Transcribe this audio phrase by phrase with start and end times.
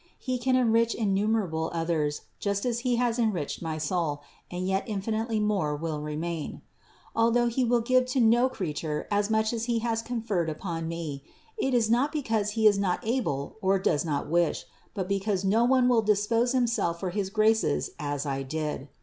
[0.17, 4.83] He can enrich innumer able others just as He has enriched my soul, and yet
[4.87, 6.63] infinitely more will remain.
[7.15, 11.23] Although He will give to no creature as much as He has conferred upon me,
[11.55, 15.65] it is not because He is not able or does not wish, but because no
[15.65, 17.63] one will dispose himself for his grace
[17.99, 18.89] as I did.